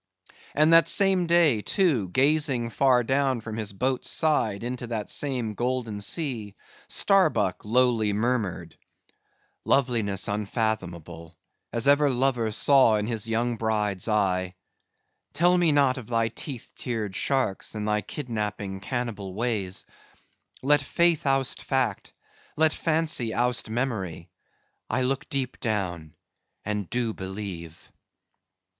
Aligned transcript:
And 0.55 0.73
that 0.73 0.87
same 0.87 1.27
day, 1.27 1.61
too, 1.61 2.09
gazing 2.09 2.71
far 2.71 3.03
down 3.03 3.39
from 3.39 3.55
his 3.57 3.71
boat's 3.71 4.09
side 4.09 4.63
into 4.63 4.87
that 4.87 5.11
same 5.11 5.53
golden 5.53 6.01
sea, 6.01 6.55
Starbuck 6.89 7.63
lowly 7.63 8.11
murmured:— 8.11 8.77
"Loveliness 9.63 10.27
unfathomable, 10.27 11.35
as 11.71 11.87
ever 11.87 12.09
lover 12.09 12.49
saw 12.51 12.95
in 12.95 13.05
his 13.05 13.27
young 13.29 13.57
bride's 13.57 14.07
eye!—Tell 14.07 15.55
me 15.55 15.71
not 15.71 15.99
of 15.99 16.07
thy 16.07 16.29
teeth 16.29 16.73
tiered 16.75 17.15
sharks, 17.15 17.75
and 17.75 17.87
thy 17.87 18.01
kidnapping 18.01 18.79
cannibal 18.79 19.35
ways. 19.35 19.85
Let 20.63 20.81
faith 20.81 21.27
oust 21.27 21.61
fact; 21.61 22.11
let 22.57 22.73
fancy 22.73 23.35
oust 23.35 23.69
memory; 23.69 24.31
I 24.89 25.03
look 25.03 25.29
deep 25.29 25.59
down 25.59 26.15
and 26.65 26.89
do 26.89 27.13
believe." 27.13 27.91